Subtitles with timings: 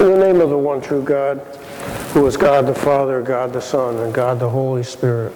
[0.00, 1.40] In the name of the one true God,
[2.14, 5.34] who is God the Father, God the Son, and God the Holy Spirit.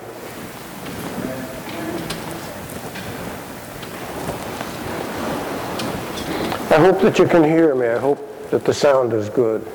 [6.71, 7.89] I hope that you can hear me.
[7.89, 9.71] I hope that the sound is good.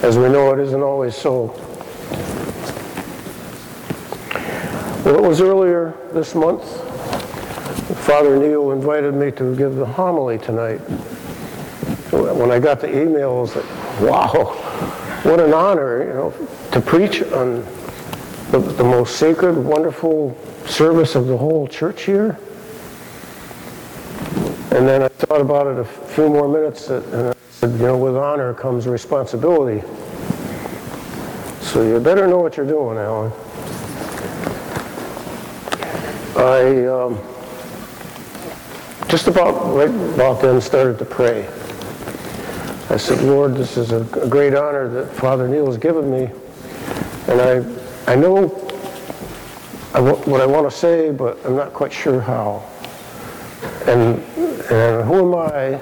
[0.00, 1.48] As we know, it isn't always so.
[5.04, 6.64] Well, it was earlier this month.
[8.06, 10.80] Father Neil invited me to give the homily tonight.
[12.14, 13.70] When I got the email, I was like,
[14.00, 14.30] wow,
[15.24, 17.64] what an honor, you know, to preach on
[18.50, 22.38] the, the most sacred, wonderful service of the whole church here.
[24.70, 27.96] And then I thought about it a few more minutes, and I said, you know,
[27.96, 29.86] with honor comes responsibility.
[31.60, 33.32] So you better know what you're doing, Alan.
[36.36, 37.18] I um,
[39.08, 41.48] just about right about then started to pray.
[42.94, 46.30] I said, Lord, this is a, great honor that Father Neil has given me,
[47.26, 52.62] and I, I know what I want to say, but I'm not quite sure how.
[53.88, 54.20] And,
[54.70, 55.80] and who am I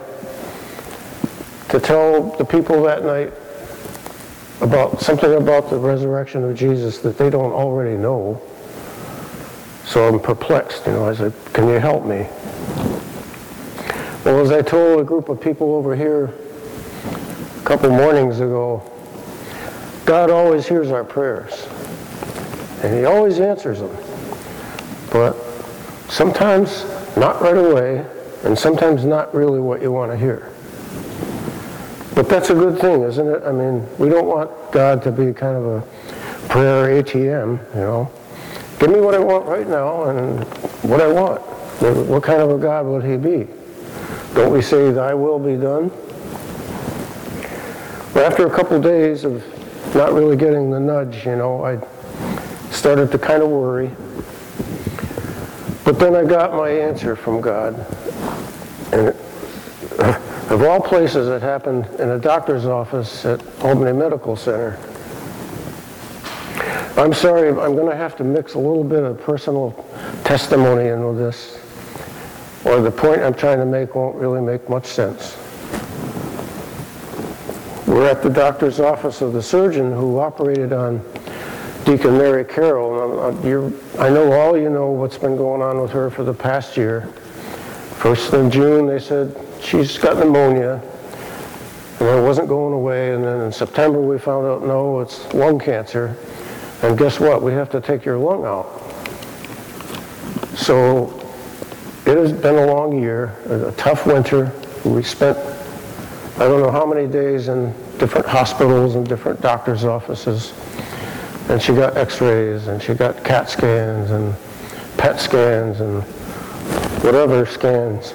[1.69, 3.35] to tell the people that night
[4.63, 8.41] about something about the resurrection of Jesus that they don't already know?
[9.85, 11.11] So I'm perplexed, you know.
[11.11, 12.27] I said, can you help me?
[14.25, 16.33] Well, as I told a group of people over here
[17.65, 18.83] couple mornings ago,
[20.05, 21.69] God always hears our prayers.
[22.83, 23.97] And he always answers them.
[25.13, 25.35] But
[26.09, 26.85] sometimes
[27.17, 28.05] not right away,
[28.45, 30.51] and sometimes not really what you want to hear.
[32.15, 33.43] But that's a good thing, isn't it?
[33.45, 38.11] I mean, we don't want God to be kind of a prayer ATM, you know.
[38.81, 40.43] Give me what I want right now and
[40.83, 41.41] what I want.
[42.09, 43.49] What kind of a God would he be?
[44.35, 45.91] Don't we say, thy will be done?
[48.15, 49.43] But after a couple of days of
[49.95, 51.79] not really getting the nudge, you know, I
[52.71, 53.91] started to kind of worry.
[55.85, 57.75] But then I got my answer from God.
[58.93, 59.17] And it,
[60.51, 64.79] of all places, it happened in a doctor's office at Albany Medical Center.
[66.97, 69.73] I'm sorry, I'm going to have to mix a little bit of personal
[70.25, 71.59] testimony into this,
[72.67, 75.42] or the point I'm trying to make won't really make much sense.
[77.93, 81.05] We're at the doctor's office of the surgeon who operated on
[81.85, 83.21] Deacon Mary Carroll.
[83.99, 87.03] I know all you know what's been going on with her for the past year.
[87.99, 90.83] First in June, they said she's got pneumonia,
[92.01, 93.13] and it wasn't going away.
[93.13, 96.17] And then in September, we found out, no, it's lung cancer.
[96.83, 97.43] And guess what?
[97.43, 98.69] We have to take your lung out.
[100.57, 101.11] So
[102.07, 104.51] it has been a long year, a tough winter.
[104.83, 105.37] We spent,
[106.43, 110.53] I don't know how many days in different hospitals and different doctor's offices.
[111.49, 114.35] And she got x-rays and she got CAT scans and
[114.97, 116.03] PET scans and
[117.05, 118.11] whatever scans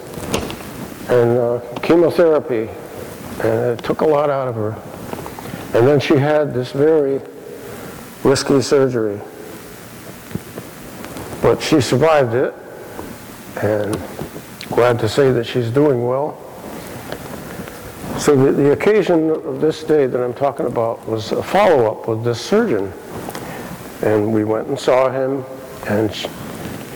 [1.07, 2.69] and uh, chemotherapy.
[3.45, 4.73] And it took a lot out of her.
[5.73, 7.21] And then she had this very
[8.25, 9.21] risky surgery.
[11.41, 12.53] But she survived it
[13.63, 13.97] and
[14.67, 16.43] glad to say that she's doing well.
[18.19, 22.23] So the, the occasion of this day that I'm talking about was a follow-up with
[22.23, 22.91] this surgeon.
[24.01, 25.45] And we went and saw him,
[25.87, 26.11] and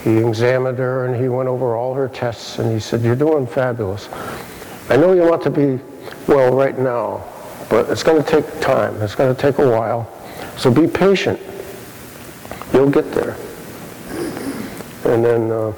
[0.02, 3.46] he examined her, and he went over all her tests, and he said, you're doing
[3.46, 4.08] fabulous.
[4.90, 5.80] I know you want to be
[6.26, 7.24] well right now,
[7.70, 9.00] but it's going to take time.
[9.00, 10.10] It's going to take a while.
[10.56, 11.40] So be patient.
[12.74, 13.36] You'll get there.
[15.04, 15.70] And then uh,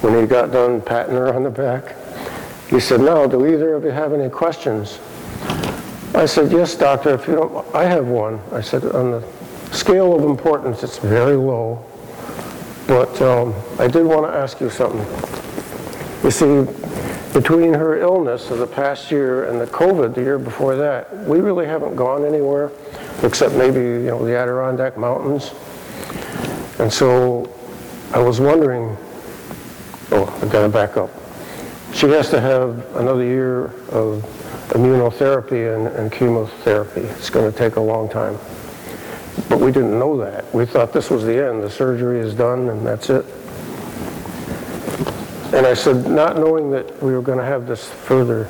[0.00, 1.96] when he got done patting her on the back,
[2.70, 5.00] he said, now, do either of you have any questions?
[6.14, 8.40] I said, yes, doctor, if you don't, I have one.
[8.52, 9.26] I said, on the
[9.72, 11.84] scale of importance, it's very low.
[12.86, 15.00] But um, I did want to ask you something.
[16.22, 16.64] You see,
[17.32, 21.40] between her illness of the past year and the COVID the year before that, we
[21.40, 22.70] really haven't gone anywhere
[23.22, 25.52] except maybe, you know, the Adirondack Mountains.
[26.78, 27.52] And so
[28.12, 28.96] I was wondering,
[30.12, 31.10] oh, I've got to back up.
[31.92, 34.24] She has to have another year of
[34.70, 37.00] immunotherapy and, and chemotherapy.
[37.00, 38.38] It's going to take a long time.
[39.48, 40.52] But we didn't know that.
[40.54, 41.62] We thought this was the end.
[41.62, 43.24] The surgery is done and that's it.
[45.52, 48.48] And I said, not knowing that we were going to have this further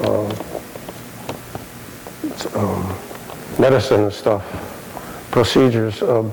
[0.00, 0.28] uh,
[2.54, 2.96] um,
[3.58, 4.44] medicine and stuff,
[5.30, 6.30] procedures, um,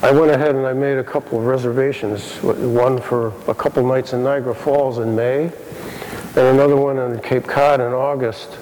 [0.00, 4.12] I went ahead and I made a couple of reservations, one for a couple nights
[4.12, 8.56] in Niagara Falls in May, and another one in Cape Cod in August.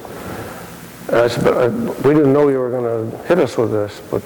[1.08, 3.70] And I said, but I- we didn't know you were going to hit us with
[3.70, 4.22] this, but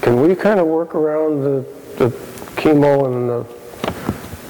[0.00, 1.64] can we kind of work around the
[1.98, 2.08] the
[2.56, 3.46] chemo and the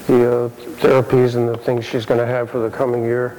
[0.07, 0.49] the uh,
[0.81, 3.35] therapies and the things she's going to have for the coming year?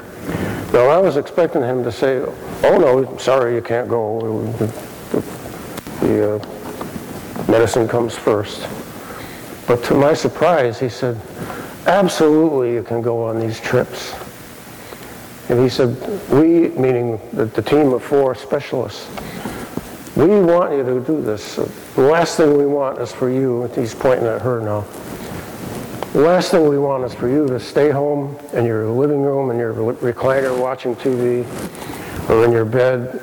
[0.72, 2.18] Now, I was expecting him to say,
[2.64, 4.20] oh, no, sorry, you can't go.
[6.00, 6.38] The uh,
[7.48, 8.66] medicine comes first.
[9.66, 11.20] But to my surprise, he said,
[11.86, 14.14] absolutely, you can go on these trips.
[15.48, 15.96] And he said,
[16.30, 19.08] we, meaning the, the team of four specialists,
[20.16, 21.56] we want you to do this.
[21.56, 24.84] The last thing we want is for you, he's pointing at her now,
[26.16, 29.50] the last thing we want is for you to stay home in your living room,
[29.50, 31.44] in your recliner watching TV,
[32.30, 33.20] or in your bed,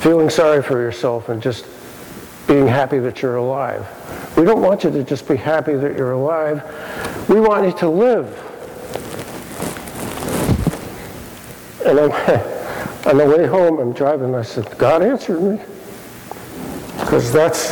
[0.00, 1.64] feeling sorry for yourself and just
[2.50, 3.86] being happy that you're alive.
[4.36, 6.64] We don't want you to just be happy that you're alive.
[7.28, 8.26] We want you to live.
[11.86, 12.10] And I'm,
[13.06, 15.60] on the way home, I'm driving, I said, God answered me.
[16.98, 17.70] Because that's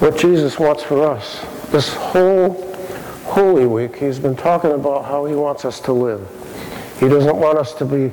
[0.00, 1.42] what Jesus wants for us.
[1.70, 2.52] This whole
[3.24, 6.28] Holy Week, he's been talking about how he wants us to live.
[7.00, 8.12] He doesn't want us to be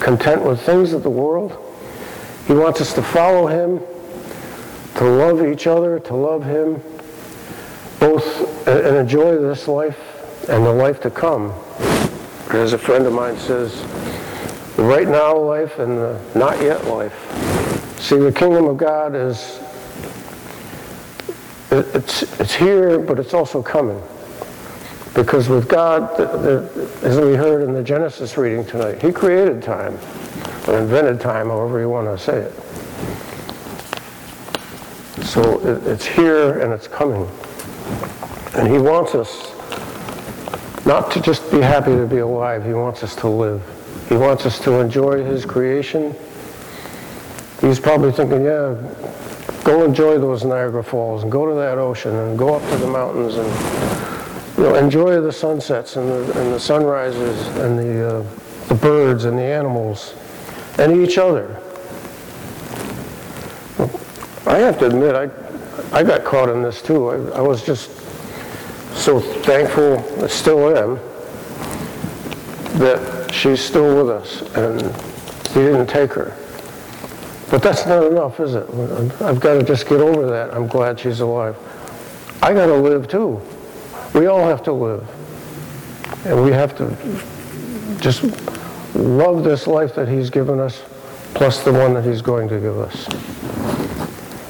[0.00, 1.52] content with things of the world.
[2.46, 3.78] He wants us to follow him,
[4.96, 6.82] to love each other, to love him,
[7.98, 9.98] both and enjoy this life
[10.48, 11.52] and the life to come.
[12.50, 13.80] As a friend of mine says,
[14.76, 17.14] the right now life and the not yet life.
[18.00, 19.60] See, the kingdom of God is,
[21.70, 24.02] it's, it's here, but it's also coming.
[25.14, 26.18] Because with God,
[27.04, 29.98] as we heard in the Genesis reading tonight, he created time,
[30.66, 32.52] or invented time, however you want to say it.
[35.24, 37.26] So it- it's here and it's coming.
[38.54, 39.50] And he wants us
[40.84, 43.60] not to just be happy to be alive, he wants us to live.
[44.08, 46.14] He wants us to enjoy his creation.
[47.60, 48.74] He's probably thinking, yeah,
[49.64, 52.86] go enjoy those Niagara Falls and go to that ocean and go up to the
[52.88, 53.48] mountains and
[54.58, 58.22] you know, enjoy the sunsets and the, and the sunrises and the, uh,
[58.68, 60.14] the birds and the animals
[60.78, 61.56] and each other.
[64.46, 65.30] I have to admit, I,
[65.96, 67.08] I got caught in this too.
[67.08, 67.90] I, I was just
[68.94, 70.96] so thankful, I still am,
[72.78, 74.82] that she's still with us and
[75.54, 76.36] we didn't take her.
[77.50, 78.66] But that's not enough, is it?
[79.20, 80.54] I've got to just get over that.
[80.54, 81.56] I'm glad she's alive.
[82.42, 83.40] I got to live too.
[84.14, 85.06] We all have to live.
[86.26, 88.24] And we have to just
[88.94, 90.82] love this life that he's given us,
[91.34, 93.06] plus the one that he's going to give us.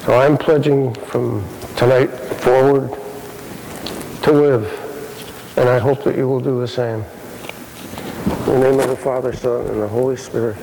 [0.05, 1.47] So I'm pledging from
[1.77, 2.89] tonight forward
[4.23, 7.05] to live, and I hope that you will do the same.
[8.47, 10.57] In the name of the Father, Son, and the Holy Spirit.